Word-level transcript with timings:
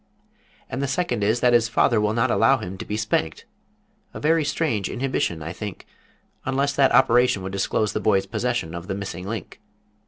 And 0.67 0.81
the 0.81 0.87
second 0.87 1.23
is 1.23 1.41
that 1.41 1.53
his 1.53 1.69
father 1.69 2.01
will 2.01 2.13
not 2.15 2.31
allow 2.31 2.57
him 2.57 2.75
to 2.79 2.85
be 2.85 2.97
spanked, 2.97 3.45
a 4.15 4.19
very 4.19 4.43
strange 4.43 4.89
inhibition, 4.89 5.43
I 5.43 5.53
think, 5.53 5.85
unless 6.43 6.73
that 6.73 6.91
operation 6.91 7.43
would 7.43 7.51
disclose 7.51 7.93
the 7.93 7.99
boy's 7.99 8.25
possession 8.25 8.73
of 8.73 8.87
the 8.87 8.95
Missing 8.95 9.27
Link. 9.27 9.61